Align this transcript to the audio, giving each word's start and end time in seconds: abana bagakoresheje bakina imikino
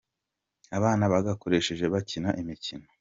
abana 0.77 1.03
bagakoresheje 1.13 1.85
bakina 1.93 2.29
imikino 2.41 2.87